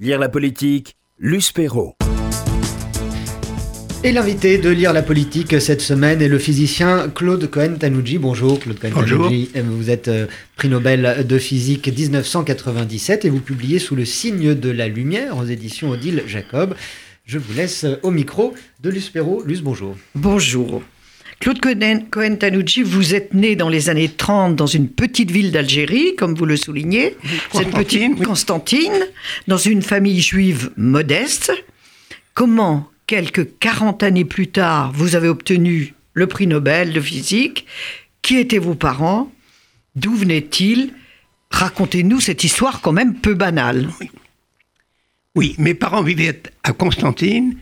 [0.00, 1.96] Lire la politique, Luce Perrault.
[4.04, 8.18] Et l'invité de lire la politique cette semaine est le physicien Claude Cohen-Tanouji.
[8.18, 9.50] Bonjour Claude Cohen-Tanouji.
[9.56, 14.70] Vous êtes euh, prix Nobel de physique 1997 et vous publiez sous le signe de
[14.70, 16.76] la lumière aux éditions Odile Jacob.
[17.24, 19.42] Je vous laisse au micro de Luce Perrault.
[19.44, 19.96] Luce, bonjour.
[20.14, 20.80] Bonjour.
[21.40, 21.60] Claude
[22.10, 26.46] Cohen-Tanouji, vous êtes né dans les années 30 dans une petite ville d'Algérie, comme vous
[26.46, 27.16] le soulignez.
[27.52, 29.06] Cette petite Constantine,
[29.46, 31.52] dans une famille juive modeste.
[32.34, 37.66] Comment quelques 40 années plus tard, vous avez obtenu le prix Nobel de physique?
[38.20, 39.32] Qui étaient vos parents?
[39.94, 40.92] D'où venaient-ils?
[41.50, 43.88] Racontez-nous cette histoire quand même peu banale.
[45.34, 45.54] Oui.
[45.58, 47.56] mes parents vivaient à Constantine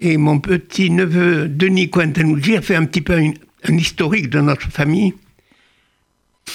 [0.00, 4.70] et mon petit neveu Denis Cointanouji a fait un petit peu un historique de notre
[4.70, 5.14] famille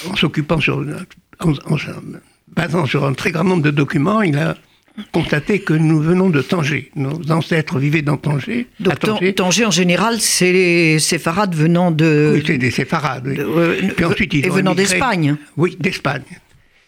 [0.08, 0.84] en s'occupant sur,
[1.40, 1.76] en, en,
[2.48, 4.22] basant sur un très grand nombre de documents.
[4.22, 4.56] Il a
[5.12, 6.90] constater que nous venons de Tanger.
[6.94, 8.66] Nos ancêtres vivaient dans Tanger.
[8.80, 8.98] Donc
[9.34, 9.64] Tanger.
[9.64, 12.32] en général, c'est les séfarades venant de...
[12.34, 13.36] Oui, c'est des séfarades, oui.
[13.38, 15.36] Euh, Puis ensuite, ils et venant d'Espagne.
[15.56, 16.22] Oui, d'Espagne.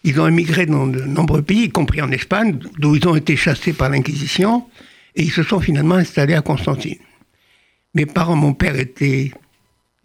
[0.03, 3.35] Ils ont émigré dans de nombreux pays, y compris en Espagne, d'où ils ont été
[3.37, 4.65] chassés par l'Inquisition,
[5.15, 6.99] et ils se sont finalement installés à Constantine.
[7.93, 9.31] Mes parents, mon père était...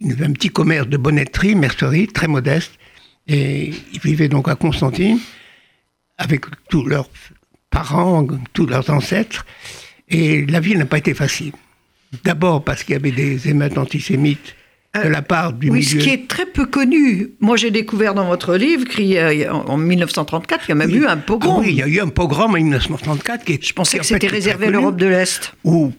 [0.00, 2.73] Il avait un petit commerce de bonnetterie, mercerie, très modeste,
[3.27, 5.19] et ils vivaient donc à Constantine,
[6.19, 7.11] avec tous leurs
[7.69, 9.45] parents, tous leurs ancêtres.
[10.09, 11.53] Et la vie n'a pas été facile.
[12.25, 14.55] D'abord parce qu'il y avait des émeutes antisémites
[15.05, 15.89] de la part du oui, milieu.
[15.89, 17.31] ce qui est très peu connu.
[17.41, 21.57] Moi, j'ai découvert dans votre livre qu'en 1934, il y a même eu un pogrom.
[21.57, 24.27] Ah oui, il y a eu un pogrom en 1934 qui Je pensais que c'était
[24.27, 25.55] réservé à l'Europe de l'Est.
[25.65, 25.93] Où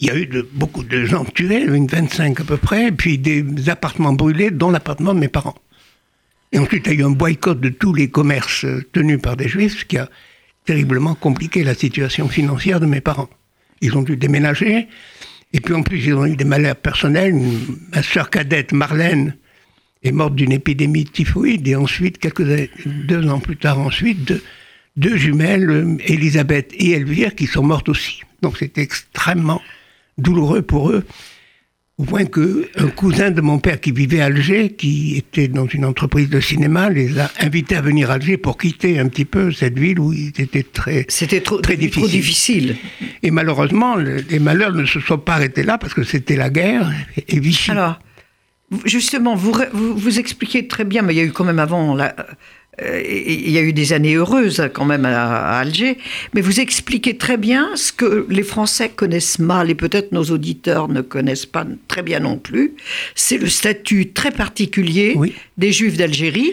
[0.00, 3.18] il y a eu de, beaucoup de gens tués, une 25 à peu près, puis
[3.18, 5.56] des appartements brûlés, dont l'appartement de mes parents.
[6.52, 9.48] Et ensuite, il y a eu un boycott de tous les commerces tenus par des
[9.48, 10.08] juifs, ce qui a
[10.64, 13.28] terriblement compliqué la situation financière de mes parents.
[13.80, 14.88] Ils ont dû déménager,
[15.52, 17.34] et puis en plus ils ont eu des malheurs personnels.
[17.94, 19.36] Ma sœur cadette Marlène
[20.02, 22.44] est morte d'une épidémie de typhoïde, et ensuite, quelques
[22.86, 24.32] deux ans plus tard ensuite,
[24.96, 28.22] deux, jumelles, Elisabeth et Elvire, qui sont mortes aussi.
[28.42, 29.60] Donc c'était extrêmement
[30.16, 31.04] douloureux pour eux
[31.98, 35.84] au point qu'un cousin de mon père qui vivait à Alger, qui était dans une
[35.84, 39.50] entreprise de cinéma, les a invités à venir à Alger pour quitter un petit peu
[39.50, 42.02] cette ville où il était très, C'était trop, très difficile.
[42.02, 42.76] trop difficile.
[43.24, 46.88] Et malheureusement, les malheurs ne se sont pas arrêtés là parce que c'était la guerre
[47.26, 47.72] et Vichy.
[47.72, 47.98] Alors,
[48.84, 51.96] justement, vous, vous, vous, expliquez très bien, mais il y a eu quand même avant
[51.96, 52.14] la,
[52.82, 55.98] il y a eu des années heureuses quand même à, Alger,
[56.34, 60.88] mais vous expliquez très bien ce que les Français connaissent mal et peut-être nos auditeurs
[60.88, 62.74] ne connaissent pas très bien non plus.
[63.14, 65.16] C'est le statut très particulier
[65.56, 66.52] des Juifs d'Algérie.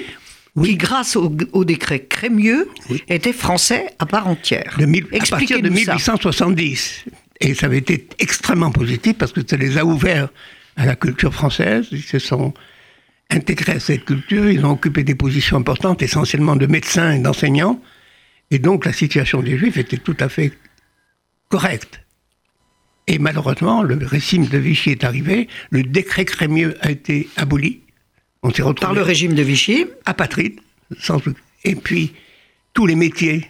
[0.64, 2.70] qui, grâce au, décret Crémieux,
[3.10, 4.76] étaient français à part entière.
[4.80, 7.06] De à partir de 1870.
[7.42, 10.30] Et ça avait été extrêmement positif parce que ça les a ouverts
[10.78, 11.88] à la culture française.
[11.92, 12.54] Ils se sont
[13.30, 17.82] intégrés à cette culture, ils ont occupé des positions importantes, essentiellement de médecins et d'enseignants,
[18.52, 20.54] et donc la situation des Juifs était tout à fait
[21.50, 22.02] correcte.
[23.08, 27.82] Et malheureusement, le régime de Vichy est arrivé, le décret Crémieux a été aboli.
[28.42, 28.88] On s'est retrouvé.
[28.88, 30.60] Par le régime de Vichy Apatride,
[31.00, 31.22] sans
[31.64, 32.14] Et puis,
[32.74, 33.48] tous les métiers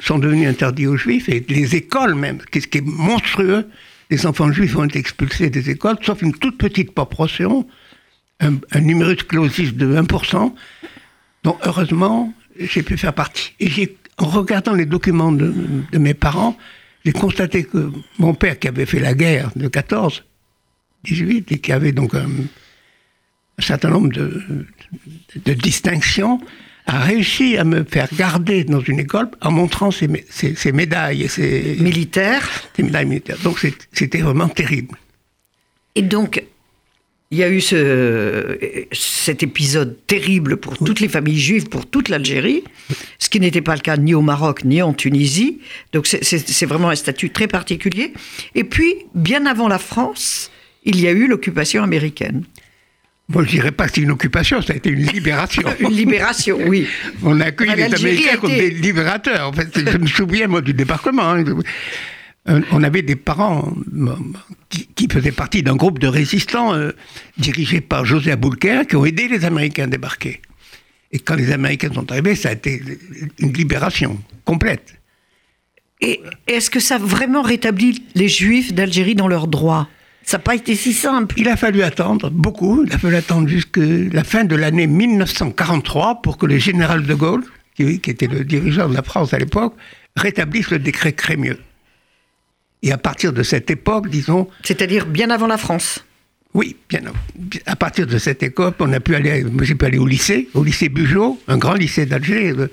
[0.00, 3.68] sont devenus interdits aux Juifs, et les écoles même, ce qui est monstrueux,
[4.10, 7.66] les enfants juifs ont été expulsés des écoles, sauf une toute petite proportion
[8.40, 10.54] un, un numerus clausus de 1%,
[11.44, 13.52] dont heureusement, j'ai pu faire partie.
[13.60, 15.52] Et en regardant les documents de,
[15.98, 16.56] mes parents,
[17.04, 20.24] j'ai constaté que mon père, qui avait fait la guerre de 14,
[21.04, 22.28] 18, et qui avait donc un,
[23.58, 24.42] certain nombre de,
[25.44, 26.40] de, distinctions,
[26.86, 31.28] a réussi à me faire garder dans une école en montrant ses, ses, médailles et
[31.28, 32.48] ses militaires.
[32.76, 33.38] Ses médailles militaires.
[33.42, 34.96] Donc c'était vraiment terrible.
[35.94, 36.42] Et donc,
[37.34, 38.56] il y a eu ce,
[38.92, 42.62] cet épisode terrible pour toutes les familles juives, pour toute l'Algérie,
[43.18, 45.58] ce qui n'était pas le cas ni au Maroc ni en Tunisie.
[45.92, 48.12] Donc c'est vraiment un statut très particulier.
[48.54, 50.52] Et puis, bien avant la France,
[50.84, 52.44] il y a eu l'occupation américaine.
[53.28, 55.62] Moi, je dirais pas que c'est une occupation, ça a été une libération.
[55.80, 56.86] une libération, oui.
[57.24, 59.48] On a accueilli les Américains comme des libérateurs.
[59.48, 61.30] En fait, je me souviens, moi, du débarquement.
[61.30, 61.44] Hein.
[62.48, 64.16] Euh, on avait des parents euh,
[64.68, 66.92] qui, faisaient partie d'un groupe de résistants euh,
[67.38, 70.42] dirigé par José Aboulker qui ont aidé les Américains à débarquer.
[71.10, 72.82] Et quand les Américains sont arrivés, ça a été
[73.38, 74.94] une libération complète.
[76.02, 79.88] Et est-ce que ça a vraiment rétabli les Juifs d'Algérie dans leurs droits?
[80.22, 81.34] Ça n'a pas été si simple.
[81.38, 82.84] Il a fallu attendre beaucoup.
[82.84, 87.14] Il a fallu attendre jusqu'à la fin de l'année 1943 pour que le général de
[87.14, 87.44] Gaulle,
[87.74, 89.74] qui, qui était le dirigeant de la France à l'époque,
[90.16, 91.58] rétablissent le décret Crémieux.
[92.84, 94.46] Et à partir de cette époque, disons...
[94.62, 96.04] C'est-à-dire bien avant la France
[96.52, 97.16] Oui, bien avant.
[97.64, 100.62] À partir de cette époque, on a pu aller, j'ai pu aller au lycée, au
[100.62, 102.68] lycée Bugeaud, un grand lycée d'Alger, euh,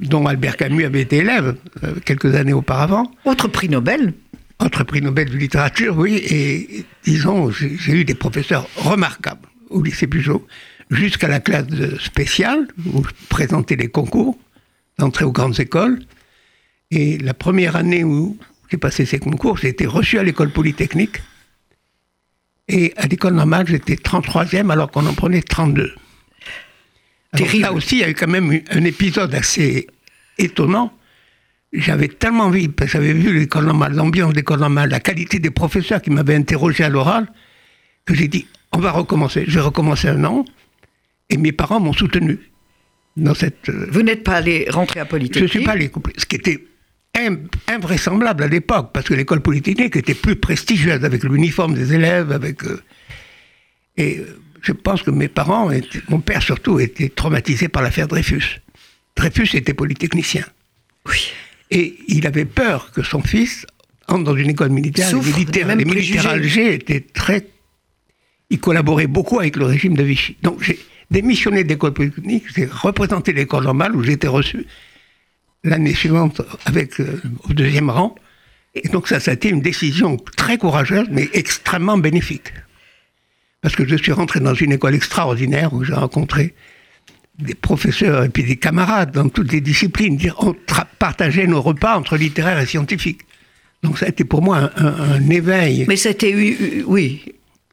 [0.00, 1.54] dont Albert Camus avait été élève
[1.84, 3.12] euh, quelques années auparavant.
[3.26, 4.14] Autre prix Nobel
[4.58, 6.14] Autre prix Nobel de littérature, oui.
[6.30, 10.46] Et disons, j'ai eu des professeurs remarquables au lycée Bugeaud,
[10.90, 11.66] jusqu'à la classe
[12.02, 14.38] spéciale, où je présentais les concours
[14.98, 15.98] d'entrée aux grandes écoles.
[16.90, 18.38] Et la première année où
[18.72, 21.18] j'ai passé ces concours, j'ai été reçu à l'école polytechnique.
[22.68, 25.94] Et à l'école normale, j'étais 33e alors qu'on en prenait 32.
[27.32, 29.86] Alors là aussi, il y a eu quand même un épisode assez
[30.38, 30.90] étonnant.
[31.74, 35.38] J'avais tellement envie, parce que j'avais vu l'école normale, l'ambiance de l'école normale, la qualité
[35.38, 37.30] des professeurs qui m'avaient interrogé à l'oral,
[38.06, 39.44] que j'ai dit, on va recommencer.
[39.48, 40.46] J'ai recommencé un an,
[41.28, 42.38] et mes parents m'ont soutenu
[43.18, 43.68] dans cette...
[43.68, 46.36] Euh, Vous n'êtes pas allé rentrer à Polytechnique Je ne suis pas allé, ce qui
[46.36, 46.64] était
[47.68, 52.64] invraisemblable à l'époque, parce que l'école polytechnique était plus prestigieuse, avec l'uniforme des élèves, avec...
[52.64, 52.82] Euh,
[53.96, 55.70] et euh, je pense que mes parents,
[56.08, 58.60] mon père surtout, était traumatisé par l'affaire Dreyfus.
[59.16, 60.44] Dreyfus était polytechnicien.
[61.06, 61.32] Oui.
[61.70, 63.66] Et il avait peur que son fils
[64.08, 65.10] entre dans une école militaire.
[65.14, 67.46] les militaires, les militaires Alger étaient très...
[68.50, 70.36] Ils collaboraient beaucoup avec le régime de Vichy.
[70.42, 70.78] Donc j'ai
[71.10, 74.66] démissionné d'école polytechnique, j'ai représenté l'école normale où j'étais reçu
[75.64, 78.14] l'année suivante avec euh, au deuxième rang.
[78.74, 82.52] Et donc ça, ça a été une décision très courageuse, mais extrêmement bénéfique.
[83.60, 86.54] Parce que je suis rentré dans une école extraordinaire où j'ai rencontré
[87.38, 90.18] des professeurs et puis des camarades dans toutes les disciplines.
[90.38, 90.54] On
[90.98, 93.22] partageait nos repas entre littéraires et scientifiques.
[93.82, 95.84] Donc ça a été pour moi un, éveil.
[95.88, 96.34] Mais c'était,
[96.86, 97.24] oui,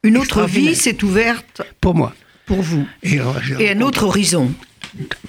[0.02, 1.62] une autre vie s'est ouverte.
[1.80, 2.14] Pour moi.
[2.46, 2.86] Pour vous.
[3.02, 3.20] Et,
[3.58, 4.52] et un autre horizon.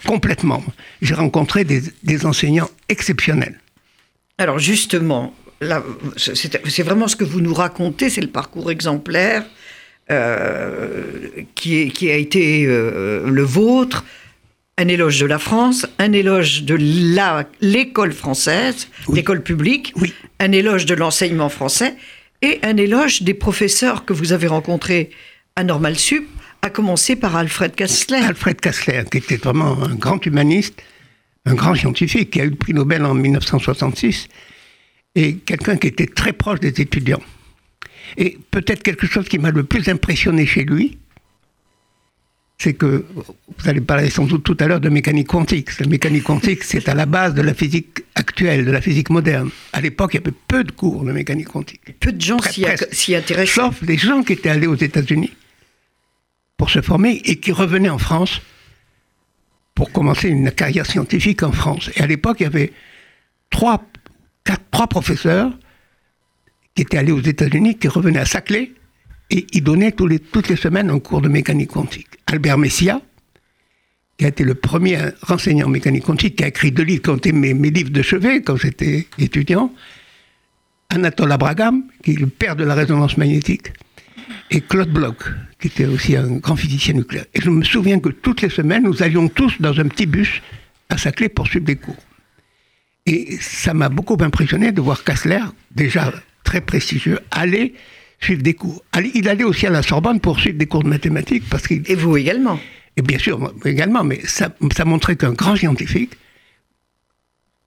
[0.06, 0.64] Complètement.
[1.02, 3.60] J'ai rencontré des, enseignants exceptionnels.
[4.38, 5.34] Alors justement,
[6.18, 9.46] c'est vraiment ce que vous nous racontez, c'est le parcours exemplaire
[10.10, 14.04] euh, qui, qui, a été euh, le vôtre.
[14.78, 16.76] Un éloge de la France, un éloge de
[17.62, 19.94] l'école française, l'école publique,
[20.40, 21.96] un éloge de l'enseignement français
[22.42, 25.12] et un éloge des professeurs que vous avez rencontrés
[25.56, 26.28] à Normal Sup,
[26.62, 28.18] à commencer par Alfred Kassler.
[28.18, 30.82] Alfred Kassler, qui était vraiment un grand humaniste,
[31.46, 34.28] un grand scientifique, qui a eu le prix Nobel en 1966,
[35.16, 37.22] et quelqu'un qui était très proche des étudiants.
[38.18, 40.98] Et peut-être quelque chose qui m'a le plus impressionné chez lui,
[42.60, 45.80] c'est que, vous allez parler sans doute tout à l'heure de mécanique quantique.
[45.80, 49.50] La mécanique quantique, c'est à la base de la physique actuelle, de la physique moderne.
[49.74, 51.82] À l'époque, il y avait peu de cours de mécanique quantique.
[52.00, 53.62] Peu de gens s'y intéressaient.
[53.62, 55.32] Sauf des gens qui étaient allés aux États-Unis
[56.62, 58.40] pour se former et qui revenait en France
[59.74, 61.90] pour commencer une carrière scientifique en France.
[61.96, 62.72] Et à l'époque, il y avait
[63.50, 63.84] trois,
[64.44, 65.52] quatre, trois professeurs
[66.76, 68.74] qui étaient allés aux États-Unis, qui revenaient à Saclay,
[69.32, 72.10] et ils donnaient tous les, toutes les semaines un cours de mécanique quantique.
[72.28, 73.02] Albert Messia,
[74.20, 77.10] qui a été le premier renseignant en mécanique quantique, qui a écrit deux livres qui
[77.10, 79.74] ont été mes, mes livres de chevet quand j'étais étudiant.
[80.90, 83.74] Anatole Abraham, qui est le père de la résonance magnétique
[84.52, 85.24] et Claude Bloch,
[85.60, 87.26] qui était aussi un grand physicien nucléaire.
[87.34, 90.42] Et je me souviens que toutes les semaines, nous allions tous dans un petit bus
[90.90, 91.96] à Saclay pour suivre des cours.
[93.06, 97.74] Et ça m'a beaucoup impressionné de voir Kassler, déjà très prestigieux, aller
[98.20, 98.84] suivre des cours.
[99.16, 101.50] Il allait aussi à la Sorbonne pour suivre des cours de mathématiques.
[101.50, 102.60] Parce Et vous également
[102.98, 106.12] Et bien sûr, moi également, mais ça, ça montrait qu'un grand scientifique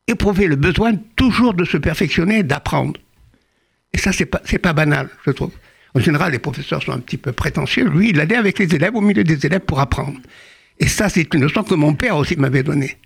[0.07, 3.01] éprouvait le besoin toujours de se perfectionner, d'apprendre.
[3.95, 5.53] Et ça, c'est pas, pas banal, je trouve.
[5.95, 7.89] En général, les professeurs sont un petit peu prétentieux.
[7.89, 10.19] Lui, il allait avec les élèves, au milieu des élèves, pour apprendre.
[10.81, 12.97] Et ça, c'est une leçon que mon père aussi m'avait donnée.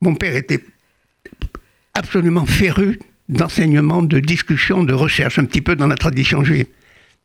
[0.00, 0.64] Mon père était
[1.94, 6.66] absolument féru d'enseignement, de discussion, de recherche, un petit peu dans la tradition juive.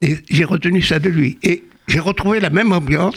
[0.02, 1.38] Et j'ai retenu ça de lui.
[1.44, 3.16] Et j'ai retrouvé la même ambiance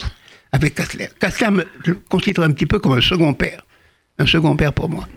[0.51, 1.09] avec Kassler.
[1.19, 3.65] Kassler, me, je le considère un petit peu comme un second père.
[4.19, 5.07] Un second père pour moi.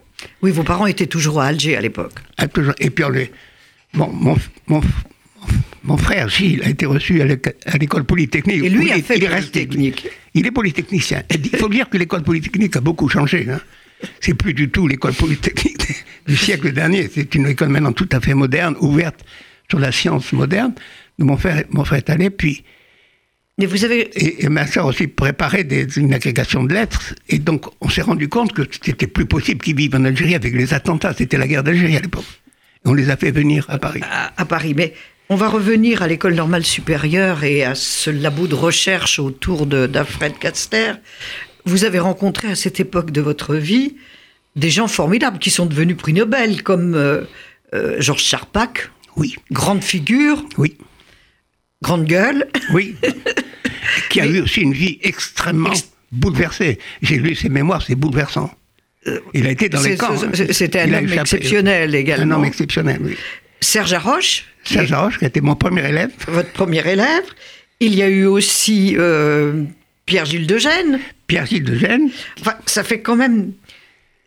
[0.40, 2.14] Oui, vos parents étaient toujours à Alger à l'époque.
[2.38, 2.46] Ah,
[2.78, 3.04] et puis,
[3.94, 4.36] bon, mon,
[4.66, 4.80] mon,
[5.84, 8.62] mon frère Gilles a été reçu à l'école polytechnique.
[8.62, 9.94] Et lui il a fait il
[10.34, 11.22] Il est polytechnicien.
[11.30, 13.46] Il faut dire que l'école polytechnique a beaucoup changé.
[13.50, 13.60] Hein.
[14.20, 15.86] C'est plus du tout l'école polytechnique
[16.26, 17.10] du siècle dernier.
[17.12, 19.24] C'est une école maintenant tout à fait moderne, ouverte
[19.68, 20.74] sur la science moderne.
[21.18, 22.64] Mon frère, mon frère est allé, puis.
[23.58, 24.10] Mais vous avez...
[24.14, 27.14] et, ma soeur aussi préparait des, une agrégation de lettres.
[27.28, 30.54] Et donc, on s'est rendu compte que c'était plus possible qu'ils vivent en Algérie avec
[30.54, 31.12] les attentats.
[31.12, 32.24] C'était la guerre d'Algérie à l'époque.
[32.84, 34.00] On les a fait venir à Paris.
[34.36, 34.72] à Paris.
[34.74, 34.94] Mais
[35.32, 40.38] on va revenir à l'école normale supérieure et à ce labo de recherche autour d'Alfred
[40.38, 40.92] Katzler.
[41.64, 43.96] Vous avez rencontré à cette époque de votre vie
[44.56, 47.22] des gens formidables qui sont devenus prix Nobel, comme euh,
[47.74, 48.90] euh, Georges Charpak.
[49.16, 49.36] Oui.
[49.50, 50.44] Grande figure.
[50.58, 50.76] Oui.
[51.80, 52.46] Grande gueule.
[52.74, 52.96] Oui.
[54.10, 55.72] qui a eu aussi une vie extrêmement
[56.10, 56.78] bouleversée.
[57.00, 58.54] J'ai lu ses mémoires, c'est bouleversant.
[59.32, 60.12] Il a été dans les camps.
[60.12, 60.30] Hein.
[60.50, 62.34] C'était un homme exceptionnel également.
[62.34, 63.16] Un homme exceptionnel, oui.
[63.62, 64.44] Serge Haroche.
[64.64, 66.10] Serge Haroche, qui a été mon premier élève.
[66.28, 67.24] Votre premier élève.
[67.80, 69.64] Il y a eu aussi euh,
[70.06, 71.00] Pierre-Gilles de Gênes.
[71.26, 72.10] Pierre-Gilles de Gênes.
[72.40, 73.52] Enfin, ça fait quand même.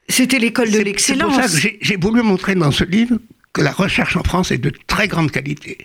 [0.10, 1.36] C'était l'école de l'excellence.
[1.36, 3.18] C'est pour ça que j'ai voulu montrer dans ce livre
[3.54, 5.77] que la recherche en France est de très grande qualité.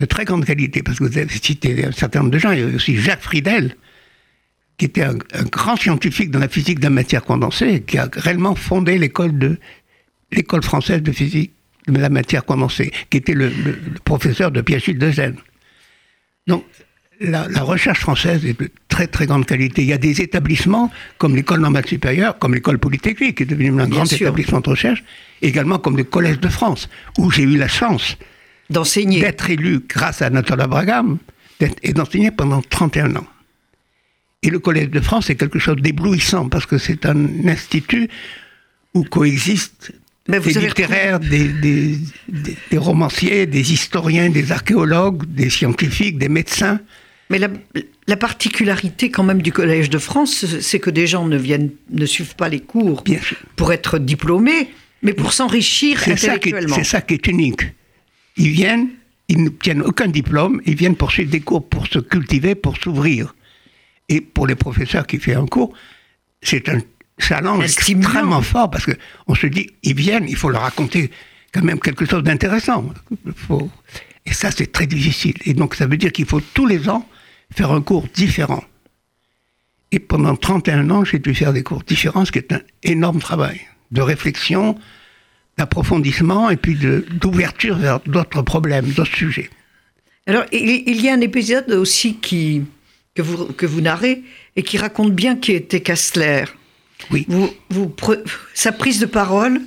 [0.00, 2.52] De très grande qualité, parce que vous avez cité un certain nombre de gens.
[2.52, 3.76] Il y a aussi Jacques Friedel,
[4.78, 5.16] qui était un,
[5.50, 9.58] grand scientifique dans la physique de la matière condensée, qui a réellement fondé l'école de
[10.32, 11.52] l'école française de physique
[11.86, 13.50] la matière condensée, qui était le,
[14.04, 15.38] professeur de Pierre-Gilles de Gênes.
[16.46, 16.64] Donc,
[17.20, 19.82] la, recherche française est de très très grande qualité.
[19.82, 23.80] Il y a des établissements comme l'école normale supérieure, comme l'école polytechnique, qui est devenue
[23.80, 25.04] un grand établissement de recherche,
[25.42, 28.16] également comme le Collège de France, où j'ai eu la chance
[28.70, 31.18] d'enseigner, d'être élu grâce à Nathalie Bragam
[31.82, 33.26] et d'enseigner pendant 31 ans.
[34.42, 38.08] Et le Collège de France est quelque chose d'éblouissant parce que c'est un institut
[38.94, 39.92] où coexistent
[40.38, 41.98] des littéraires, des,
[42.76, 46.80] romanciers, des historiens, des archéologues, des scientifiques, des médecins.
[47.28, 51.70] Mais la, particularité quand même du Collège de France, c'est que des gens ne viennent,
[51.90, 53.04] ne suivent pas les cours
[53.56, 54.68] pour être diplômés,
[55.02, 56.74] mais pour s'enrichir intellectuellement.
[56.74, 57.62] C'est ça qui est unique.
[58.36, 58.88] Ils viennent,
[59.28, 63.34] ils n'obtiennent aucun diplôme, ils viennent poursuivre des cours pour se cultiver, pour s'ouvrir.
[64.08, 65.72] Et pour les professeurs qui font un cours,
[66.42, 66.80] c'est un
[67.20, 71.10] challenge extrêmement fort parce qu'on se dit, ils viennent, il faut leur raconter
[71.52, 72.92] quand même quelque chose d'intéressant.
[74.26, 75.34] Et ça, c'est très difficile.
[75.44, 77.06] Et donc, ça veut dire qu'il faut tous les ans
[77.52, 78.62] faire un cours différent.
[79.92, 83.18] Et pendant 31 ans, j'ai dû faire des cours différents, ce qui est un énorme
[83.18, 83.60] travail
[83.90, 84.78] de réflexion,
[85.58, 89.50] d'approfondissement et puis d'ouverture vers d'autres problèmes, d'autres sujets.
[90.26, 92.62] Alors, il y a un épisode aussi qui,
[93.14, 94.22] que vous, que vous narrez
[94.54, 96.44] et qui raconte bien qui était Kastler.
[97.10, 97.26] Oui.
[97.28, 97.94] Vous, vous,
[98.54, 99.60] sa prise de parole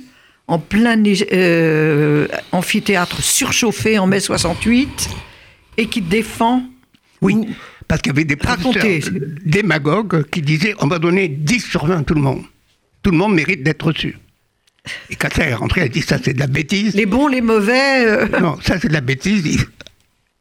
[0.46, 5.10] en plein euh, amphithéâtre surchauffé en mai 68
[5.76, 6.62] et qui défend.
[7.20, 7.48] Oui,
[7.88, 8.84] parce qu'il y avait des professeurs
[9.44, 12.42] démagogues qui disaient on va donner 10 sur 20 à tout le monde.
[13.02, 14.18] Tout le monde mérite d'être reçu.
[15.08, 16.94] Et Kastler est rentré, elle a dit ça c'est de la bêtise.
[16.94, 18.06] Les bons, les mauvais.
[18.06, 18.40] Euh.
[18.40, 19.66] Non, ça c'est de la bêtise.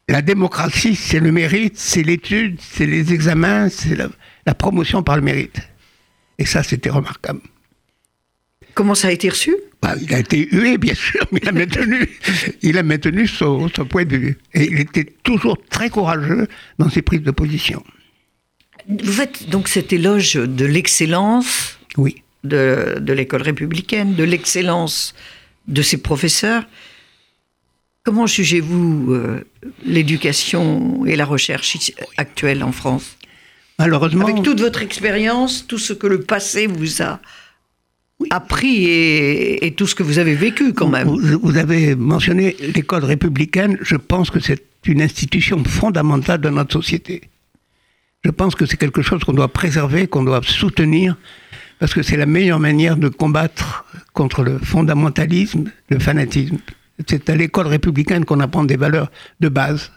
[0.10, 5.22] La démocratie, c'est le mérite, c'est l'étude, c'est les examens, c'est la, promotion par le
[5.22, 5.62] mérite.
[6.38, 7.42] Et ça, c'était remarquable.
[8.74, 9.56] Comment ça a été reçu?
[9.82, 12.10] Bah, Il a été hué, bien sûr, mais il a maintenu,
[12.62, 14.38] il a maintenu son, point de vue.
[14.54, 16.48] Et il était toujours très courageux
[16.80, 17.84] dans ses prises de position.
[18.88, 22.24] Vous faites donc cet éloge de l'excellence oui.
[22.44, 25.14] de, de l'école républicaine, de l'excellence
[25.68, 26.66] de ses professeurs.
[28.04, 29.46] Comment jugez-vous euh,
[29.86, 31.78] l'éducation et la recherche
[32.18, 33.18] actuelle en France?
[33.80, 34.26] Malheureusement.
[34.26, 37.20] Avec toute votre expérience, tout ce que le passé vous a
[38.30, 41.08] appris et, tout ce que vous avez vécu quand même.
[41.08, 43.78] Vous, avez mentionné l'école républicaine.
[43.82, 47.22] Je pense que c'est une institution fondamentale de notre société.
[48.24, 51.18] Je pense que c'est quelque chose qu'on doit préserver, qu'on doit soutenir,
[51.80, 56.58] parce que c'est la meilleure manière de combattre contre le fondamentalisme, le fanatisme.
[57.08, 59.12] C'est à l'école républicaine qu'on apprend des valeurs
[59.42, 59.92] de base.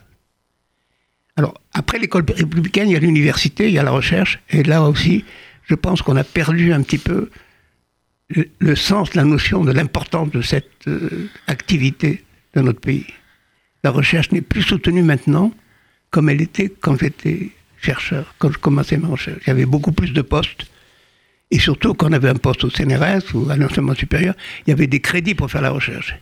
[1.37, 4.83] Alors, après l'école républicaine, il y a l'université, il y a la recherche, et là
[4.83, 5.25] aussi,
[5.65, 7.31] je pense qu'on a perdu un petit peu
[8.29, 12.25] le, sens, la notion de l'importance de cette euh, activité
[12.55, 13.07] dans notre pays.
[13.85, 15.53] La recherche n'est plus soutenue maintenant
[16.11, 17.51] comme elle était quand j'étais
[17.81, 19.43] chercheur, quand je commençais ma recherche.
[19.47, 20.67] Il y avait beaucoup plus de postes.
[21.51, 24.35] Et surtout, quand on avait un poste au CNRS ou à l'enseignement supérieur,
[24.67, 26.17] il y avait des crédits pour faire la recherche.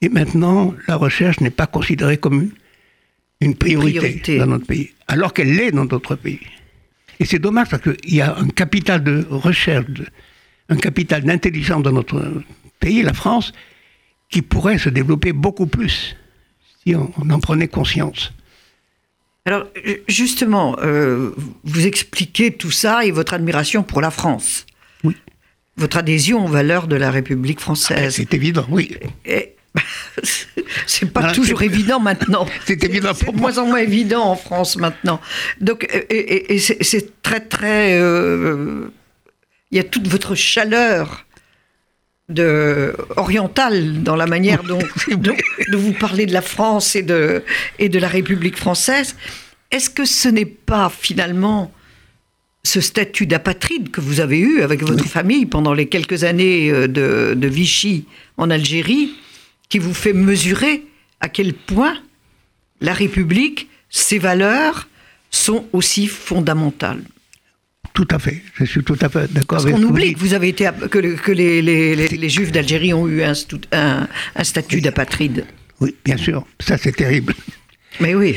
[0.00, 2.50] Et maintenant, la recherche n'est pas considérée comme une,
[3.52, 6.40] priorité, dans notre pays, alors qu'elle l'est dans d'autres pays.
[7.20, 9.86] Et c'est dommage parce qu'il y a un capital de recherche,
[10.68, 12.42] un capital d'intelligence dans notre
[12.80, 13.52] pays, la France,
[14.30, 16.16] qui pourrait se développer beaucoup plus
[16.84, 18.32] si on, en prenait conscience.
[19.46, 19.66] Alors,
[20.08, 21.30] justement, euh,
[21.64, 24.64] vous expliquez tout ça et votre admiration pour la France.
[25.02, 25.16] Oui.
[25.76, 28.06] Votre adhésion aux valeurs de la République française.
[28.06, 28.96] Ah, c'est évident, oui.
[30.86, 32.46] c'est pas toujours évident maintenant.
[32.66, 35.20] C'est évident de moins en moins évident en France maintenant.
[35.60, 37.98] Donc, et, c'est très, très.
[37.98, 38.86] Euh,
[39.70, 41.26] il y a toute votre chaleur
[42.28, 44.78] de, orientale dans la manière dont,
[45.08, 47.42] de vous parlez de la France et de,
[47.78, 49.16] et de la République française.
[49.70, 51.72] Est-ce que ce n'est pas finalement
[52.62, 56.88] ce statut d'apatride que vous avez eu avec votre famille pendant les quelques années euh,
[56.88, 58.06] de, de, Vichy
[58.38, 59.12] en Algérie,
[59.68, 60.84] qui vous fait mesurer
[61.20, 61.96] à quel point
[62.80, 64.88] la République, ses valeurs,
[65.30, 67.02] sont aussi fondamentales.
[67.92, 69.80] Tout à fait, je suis tout à fait d'accord avec vous.
[69.80, 73.06] Parce qu'on oublie que vous avez été que, que les, les, les, Juifs d'Algérie ont
[73.06, 73.34] eu un,
[73.72, 75.46] un, un statut d'apatride.
[75.80, 77.34] Oui, bien sûr, ça c'est terrible.
[78.00, 78.36] Mais oui.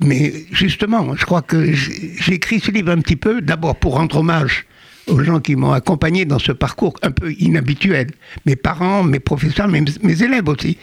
[0.00, 4.16] Mais justement, je crois que j'ai écrit ce livre un petit peu, d'abord pour rendre
[4.16, 4.66] hommage
[5.06, 8.08] aux gens qui m'ont accompagné dans ce parcours un peu inhabituel.
[8.46, 10.78] Mes parents, mes professeurs, mes, élèves aussi,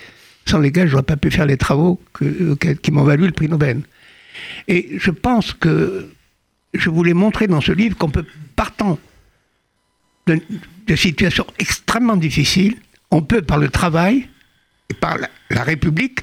[0.46, 3.48] sans lesquels je n'aurais pas pu faire les travaux que, qui m'ont valu le prix
[3.48, 3.82] Nobel.
[4.68, 6.10] Et je pense que
[6.74, 9.00] je voulais montrer dans ce livre qu'on peut, partant
[10.28, 12.76] de, situations extrêmement difficiles,
[13.12, 14.28] on peut, par le travail
[14.90, 15.18] et par
[15.50, 16.20] la République,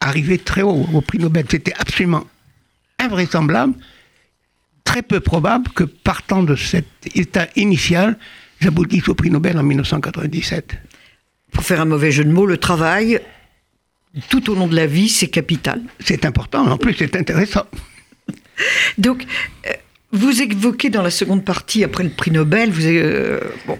[0.00, 1.46] arriver très haut au prix Nobel.
[1.48, 2.24] C'était absolument
[2.98, 3.74] invraisemblable,
[4.84, 8.18] très peu probable que partant de cet état initial,
[8.60, 10.76] j'aboutisse au prix Nobel en 1997.
[11.52, 13.20] Pour faire un mauvais jeu de mots, le travail,
[14.28, 15.80] tout au long de la vie, c'est capital.
[16.00, 17.64] C'est important, en plus c'est intéressant.
[18.98, 19.24] Donc,
[19.66, 19.72] euh,
[20.12, 23.78] vous évoquez dans la seconde partie, après le prix Nobel, vous, euh, bon,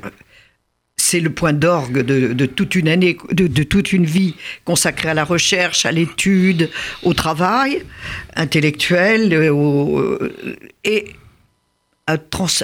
[1.04, 4.34] c'est le point d'orgue de, toute une année, de, toute une vie
[4.64, 6.70] consacrée à la recherche, à l'étude,
[7.02, 7.82] au travail
[8.36, 10.32] intellectuel euh,
[10.82, 11.12] et
[12.06, 12.16] à,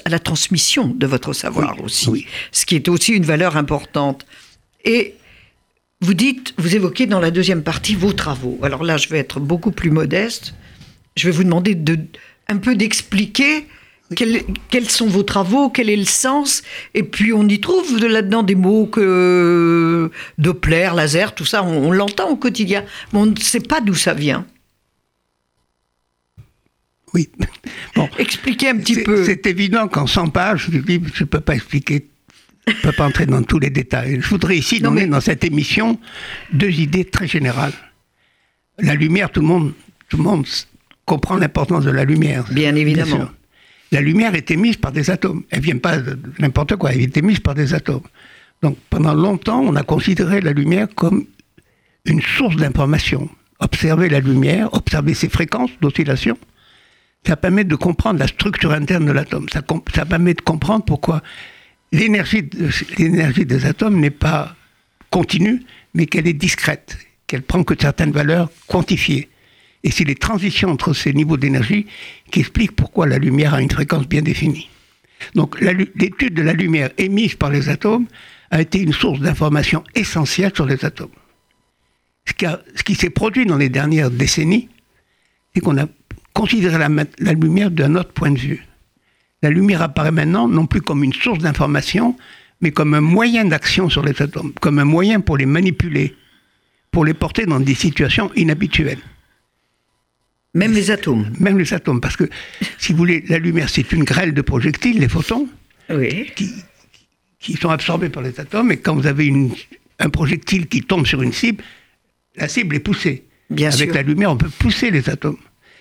[0.06, 4.24] la transmission de votre savoir aussi, ce qui est aussi une valeur importante.
[4.86, 5.16] Et
[6.00, 8.58] vous dites, vous évoquez dans la deuxième partie vos travaux.
[8.62, 10.54] Alors là, je vais être beaucoup plus modeste.
[11.14, 11.98] Je vais vous demander de,
[12.48, 13.66] un peu d'expliquer
[14.16, 15.70] quels, sont vos travaux?
[15.70, 16.62] Quel est le sens?
[16.94, 21.92] Et puis on y trouve de là-dedans des mots que Doppler, laser, tout ça, on,
[21.92, 24.46] l'entend au quotidien, mais on ne sait pas d'où ça vient.
[27.14, 27.28] Oui.
[27.94, 28.08] Bon.
[28.18, 29.24] Expliquez un petit peu.
[29.24, 32.06] C'est évident qu'en 100 pages, je ne peux pas expliquer,
[32.66, 34.18] je ne peux pas entrer dans tous les détails.
[34.20, 35.98] Je voudrais ici donner dans cette émission
[36.52, 37.72] deux idées très générales.
[38.78, 39.72] La lumière, tout le monde,
[40.08, 40.46] tout le monde
[41.04, 42.44] comprend l'importance de la lumière.
[42.50, 43.28] Bien évidemment
[43.92, 45.42] la lumière est émise par des atomes.
[45.50, 48.02] Elle vient pas de n'importe quoi, elle est émise par des atomes.
[48.62, 51.26] Donc pendant longtemps, on a considéré la lumière comme
[52.04, 53.28] une source d'information.
[53.58, 56.38] Observer la lumière, observer ses fréquences d'oscillation,
[57.26, 59.46] ça permet de comprendre la structure interne de l'atome.
[59.52, 59.62] Ça,
[60.06, 61.22] permet de comprendre pourquoi
[61.92, 64.56] l'énergie des atomes n'est pas
[65.10, 69.28] continue, mais qu'elle est discrète, qu'elle prend que certaines valeurs quantifiées.
[69.82, 71.86] Et c'est les transitions entre ces niveaux d'énergie
[72.30, 74.68] qui expliquent pourquoi la lumière a une fréquence bien définie.
[75.34, 78.06] Donc l'étude de la lumière émise par les atomes
[78.50, 81.08] a été une source d'information essentielle sur les atomes.
[82.26, 84.68] Ce qui, s'est produit dans les dernières décennies,
[85.54, 85.86] c'est qu'on a
[86.32, 86.88] considéré la,
[87.18, 88.66] la lumière d'un autre point de vue.
[89.42, 92.16] La lumière apparaît maintenant non plus comme une source d'information,
[92.60, 96.14] mais comme un moyen d'action sur les atomes, comme un moyen pour les manipuler,
[96.90, 98.98] pour les porter dans des situations inhabituelles.
[100.54, 101.32] Même les atomes.
[101.38, 102.28] Même les atomes, parce que,
[102.78, 105.48] si vous voulez, la lumière, c'est une grêle de projectiles, les photons,
[106.36, 106.52] qui,
[107.38, 109.52] qui, sont absorbés par les atomes, et quand vous avez une,
[109.98, 111.62] un projectile qui tombe sur une cible,
[112.36, 113.24] la cible est poussée.
[113.48, 115.38] Bien Avec la lumière, on peut pousser les atomes.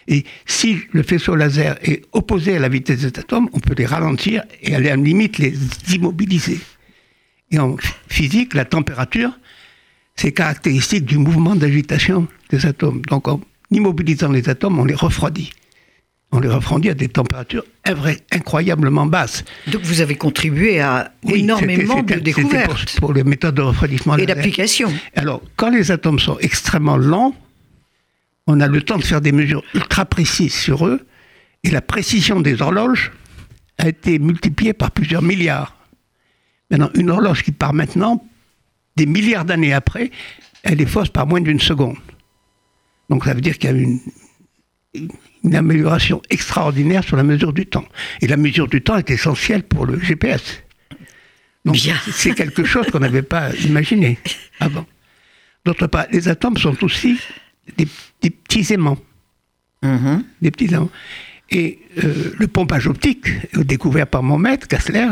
[0.07, 3.85] Et si le faisceau laser est opposé à la vitesse des atomes, on peut les
[3.85, 5.53] ralentir et à la limite les
[5.93, 6.59] immobiliser.
[7.51, 7.77] Et en
[8.07, 9.37] physique, la température,
[10.15, 13.01] c'est caractéristique du mouvement d'agitation des atomes.
[13.07, 13.39] Donc on,
[13.71, 15.51] immobilisant les atomes, on les refroidit.
[16.31, 17.63] On les refroidit à des températures
[18.31, 19.43] incroyablement basses.
[19.67, 22.99] Donc vous avez contribué à énormément de découvertes.
[22.99, 24.15] Pour, les méthodes de refroidissement.
[24.17, 24.93] Et d'application.
[25.15, 27.33] Alors, quand les atomes sont extrêmement lents,
[28.45, 31.05] on a le temps de faire des mesures ultra précises sur eux,
[31.63, 33.11] et la précision des horloges
[33.77, 35.75] a été multipliée par plusieurs milliards.
[36.69, 38.23] Maintenant, une horloge qui part maintenant,
[38.95, 40.11] des milliards d'années après,
[40.63, 41.97] elle est fausse par moins d'une seconde.
[43.09, 43.99] Donc ça veut dire qu'il y a une,
[45.43, 47.85] une amélioration extraordinaire sur la mesure du temps.
[48.21, 50.61] Et la mesure du temps est essentielle pour le GPS.
[51.65, 51.77] Donc
[52.11, 54.17] c'est quelque chose qu'on n'avait pas imaginé
[54.59, 54.85] avant.
[55.65, 57.19] D'autre part, les atomes sont aussi
[57.77, 57.87] des,
[58.29, 58.97] petits aimants.
[59.83, 60.23] Mm-hmm.
[60.41, 60.89] Des petits aimants.
[61.51, 65.09] Et euh, le pompage optique, découvert par mon maître, Kassler,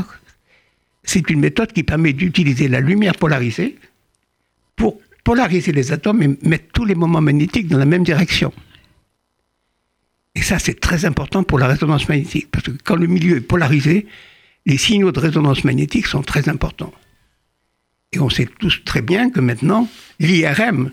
[1.04, 3.78] c'est une méthode qui permet d'utiliser la lumière polarisée
[4.76, 8.54] pour polariser les atomes et mettre tous les moments magnétiques dans la même direction.
[10.36, 13.42] Et ça, c'est très important pour la résonance magnétique, parce que quand le milieu est
[13.42, 14.08] polarisé,
[14.66, 16.94] les signaux de résonance magnétique sont très importants.
[18.14, 19.90] Et on sait tous très bien que maintenant,
[20.22, 20.92] l'IRM,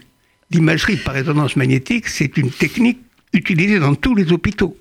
[0.50, 4.76] l'imagerie par résonance magnétique, c'est une technique utilisée dans tous les hôpitaux.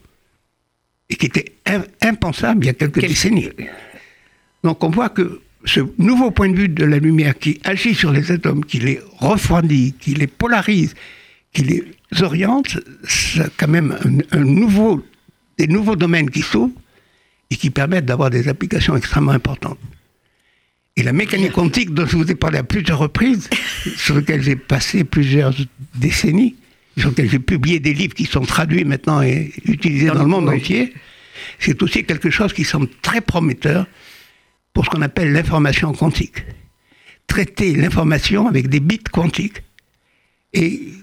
[1.10, 1.54] et qui était
[2.02, 3.52] impensable il y a quelques décennies.
[4.63, 8.12] Donc on voit que ce nouveau point de vue de la lumière qui agit sur
[8.12, 10.93] les atomes, qui les refroidit, qui les polarise,
[11.54, 11.84] qui les
[12.21, 13.97] oriente, c'est quand même
[14.32, 15.04] un, nouveau,
[15.58, 16.73] des nouveaux domaines qui s'ouvrent
[17.49, 19.80] et qui permettent d'avoir des applications extrêmement importantes.
[20.95, 23.49] Et la mécanique quantique dont je vous ai parlé à plusieurs reprises,
[23.95, 25.54] sur laquelle j'ai passé plusieurs
[25.95, 26.56] décennies,
[26.97, 30.49] sur laquelle j'ai publié des livres qui sont traduits maintenant et utilisés dans, le monde
[30.49, 30.93] entier,
[31.58, 33.88] c'est aussi quelque chose qui semble très prometteur
[34.73, 36.43] pour ce qu'on appelle l'information quantique.
[37.27, 39.63] Traiter l'information avec des bits quantiques.
[40.53, 40.93] Et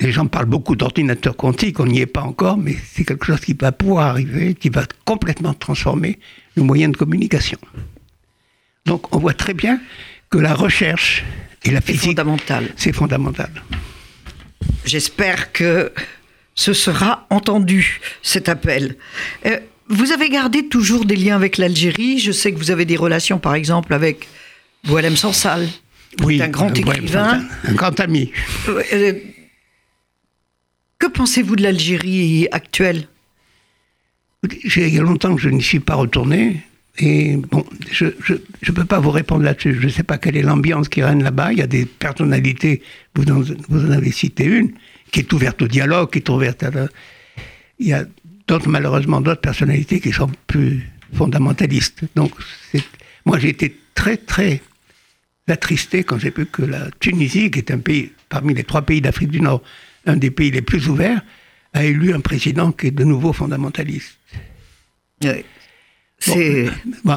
[0.00, 3.40] les gens parlent beaucoup d'ordinateurs quantiques, on n'y est pas encore, mais c'est quelque chose
[3.40, 6.18] qui va pouvoir arriver, qui va complètement transformer
[6.56, 7.58] nos moyens de communication.
[8.86, 9.80] Donc on voit très bien
[10.30, 11.24] que la recherche
[11.64, 12.00] et la physique...
[12.00, 12.68] C'est fondamental.
[12.76, 13.50] C'est fondamental.
[14.84, 15.92] J'espère que
[16.54, 18.96] ce sera entendu, cet appel.
[19.46, 22.18] Euh, vous avez gardé toujours des liens avec l'Algérie.
[22.18, 24.28] Je sais que vous avez des relations, par exemple, avec
[24.84, 25.68] Boualem Sansal.
[26.22, 27.42] Oui, un grand écrivain.
[27.64, 28.32] Un grand ami.
[28.68, 29.12] Euh,
[30.98, 33.08] que pensez-vous de l'Algérie actuelle?
[34.76, 36.62] Il y a longtemps que je n'y suis pas retourné.
[36.98, 39.76] Et bon, je ne peux pas vous répondre là-dessus.
[39.80, 41.52] Je ne sais pas quelle est l'ambiance qui règne là-bas.
[41.52, 42.82] Il y a des personnalités,
[43.14, 44.72] vous en, vous en avez cité une,
[45.12, 46.88] qui est ouverte au dialogue, qui est ouverte à la...
[47.78, 48.04] Il y a
[48.48, 52.02] d'autres, malheureusement, d'autres personnalités qui sont plus fondamentalistes.
[52.16, 52.32] Donc,
[53.24, 54.60] moi, j'ai été très, très
[55.46, 59.00] attristé quand j'ai vu que la Tunisie, qui est un pays, parmi les trois pays
[59.00, 59.62] d'Afrique du Nord,
[60.06, 61.20] un des pays les plus ouverts,
[61.74, 64.18] a élu un président qui est de nouveau fondamentaliste.
[66.18, 66.66] c'est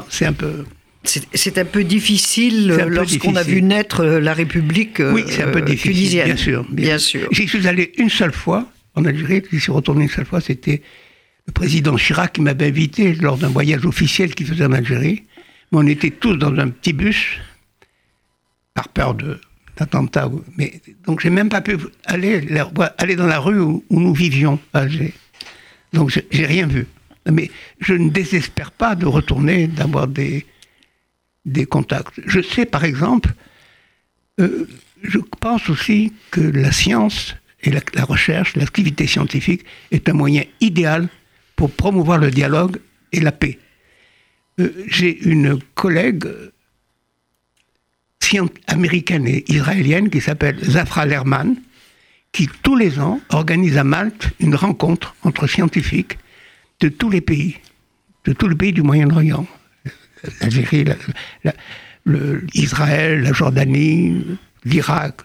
[0.09, 0.65] c'est un peu.
[1.03, 5.65] C'est un peu difficile lorsqu'on a vu naître la République Oui, c'est un peu euh,
[5.65, 6.25] difficile, tunisienne.
[6.27, 6.65] bien sûr.
[6.69, 7.27] Bien, sûr.
[7.31, 10.83] J'y suis allé une seule fois en Algérie, j'y suis retourné une seule fois, c'était
[11.47, 15.23] le président Chirac m'avait invité lors d'un voyage officiel qu'il faisait en Algérie.
[15.71, 17.37] On était tous dans un petit bus,
[18.73, 19.15] par peur
[19.77, 20.29] d'attentat.
[20.57, 22.47] Mais donc j'ai même pas pu aller,
[22.97, 25.13] aller dans la rue où, nous vivions à Alger.
[25.93, 26.87] Donc j'ai rien vu.
[27.29, 30.45] Mais je ne désespère pas de retourner, d'avoir des,
[31.45, 32.19] des contacts.
[32.25, 33.33] Je sais par exemple,
[34.39, 34.67] euh,
[35.03, 41.09] je pense aussi que la science et la recherche, l'activité scientifique est un moyen idéal
[41.61, 42.79] pour promouvoir le dialogue
[43.11, 43.59] et la paix.
[44.59, 46.25] Euh, j'ai une collègue
[48.65, 51.55] américaine et israélienne qui s'appelle Zafra Lerman,
[52.31, 56.17] qui tous les ans organise à Malte une rencontre entre scientifiques
[56.79, 57.57] de tous les pays,
[58.25, 59.45] de tous les pays du Moyen-Orient.
[60.41, 60.85] L'Algérie,
[62.55, 64.25] Israël, la Jordanie,
[64.65, 65.21] l'Irak.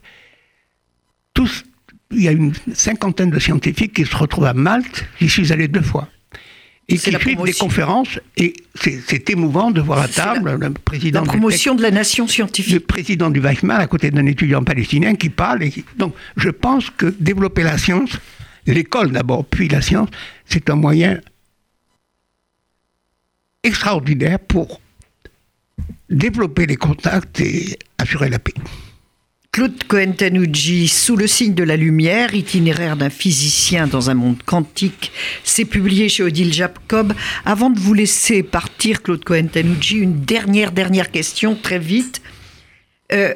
[2.11, 5.07] Il y a une cinquantaine de scientifiques qui se retrouvent à Malte.
[5.19, 6.11] J'y suis allé deux fois
[6.89, 8.21] et qui suivent des conférences.
[8.37, 11.23] Et c'est émouvant de voir à table le président.
[11.23, 12.75] La promotion de la nation scientifique.
[12.75, 15.65] Le président du à côté d'un étudiant palestinien qui parle.
[15.65, 18.11] Et donc, je pense que développer la science,
[18.67, 20.09] l'école d'abord, puis la science,
[20.47, 21.21] c'est un moyen
[23.63, 24.81] extraordinaire pour
[26.09, 28.55] développer les contacts et assurer la paix.
[29.57, 35.11] Claude Cohen-Tanucci, Sous le signe de la lumière, itinéraire d'un physicien dans un monde quantique,
[35.45, 37.15] c'est publié chez Odile Jacob.
[37.47, 42.21] Avant de vous laisser partir, Claude Cohen-Tanucci, une dernière, dernière question, très vite.
[43.15, 43.33] Euh,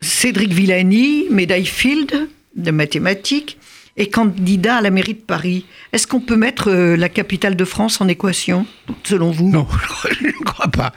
[0.00, 3.56] Cédric Villani, médaille Field de mathématiques,
[3.96, 5.66] est candidat à la mairie de Paris.
[5.92, 8.66] Est-ce qu'on peut mettre euh, la capitale de France en équation,
[9.04, 9.48] selon vous?
[9.50, 9.66] Non,
[10.20, 10.92] je ne crois pas.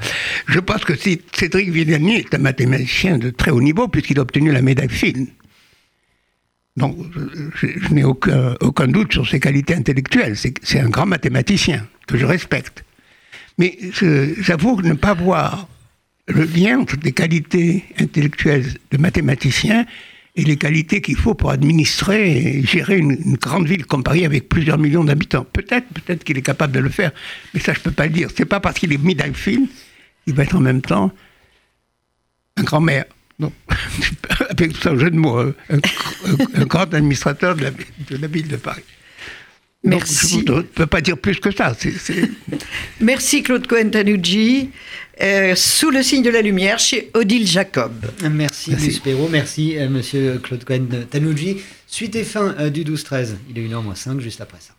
[0.48, 4.52] Je pense que Cédric Villani est un mathématicien de très haut niveau, puisqu'il a obtenu
[4.52, 5.28] la médaille Field.
[6.76, 6.96] Donc,
[7.56, 10.36] je, n'ai aucun, aucun, doute sur ses qualités intellectuelles.
[10.38, 12.84] C'est un grand mathématicien que je respecte.
[13.58, 13.78] Mais
[14.40, 15.68] j'avoue ne pas voir
[16.28, 19.86] le lien entre les qualités intellectuelles de mathématicien
[20.38, 24.48] et les qualités qu'il faut pour administrer et gérer une, grande ville comme Paris avec
[24.48, 25.46] plusieurs millions d'habitants.
[25.52, 27.12] Peut-être, peut-être qu'il est capable de le faire,
[27.54, 28.30] mais ça je peux pas le dire.
[28.36, 29.68] C'est pas parce qu'il est mis dans le film,
[30.28, 31.12] il va être en même temps
[32.56, 33.06] un grand maire.
[33.40, 33.54] Donc,
[34.50, 35.56] avec ça, jeu de mots, euh,
[36.56, 37.72] un, grand administrateur de
[38.12, 38.84] la, ville de Paris.
[39.84, 40.44] Merci.
[40.46, 41.76] je ne peux pas dire plus que ça.
[43.00, 44.72] Merci Claude Cohen-Tanucci.
[45.20, 47.92] Euh, sous le signe de la lumière chez Odile Jacob.
[48.30, 49.00] Merci, merci.
[49.00, 51.58] Perrault, merci euh, Monsieur Claude Cohen Tanucci.
[51.88, 54.74] Suite et fin euh, du 12-13, il est 1h moins 5 juste après ça.